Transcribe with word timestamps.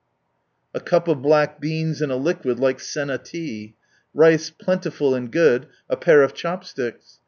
A 0.73 0.79
cup 0.79 1.07
of 1.07 1.21
black 1.21 1.59
beans 1.61 2.01
in 2.01 2.09
a 2.09 2.15
liquid 2.15 2.57
like 2.59 2.79
senna 2.79 3.19
tea. 3.19 3.75
Rice 4.15 4.49
plentiful 4.49 5.13
and 5.13 5.31
good, 5.31 5.67
a 5.91 5.95
pair 5.95 6.23
of 6.23 6.33
chopsticks. 6.33 7.19